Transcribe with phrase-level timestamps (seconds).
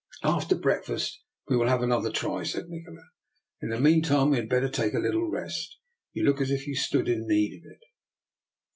[0.23, 3.03] "After breakfast we will have another try," said Nikola."
[3.61, 5.77] In the meantime we had better take a little rest.
[6.11, 6.41] You look.
[6.41, 7.83] as if you stood in need of it."